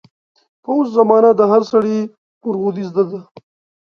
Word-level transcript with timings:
په 0.63 0.69
اوس 0.75 0.87
زمانه 0.97 1.29
د 1.35 1.41
هر 1.51 1.61
سړي 1.71 1.97
مورغودۍ 2.41 2.83
زده 2.89 3.03
دي. 3.09 3.19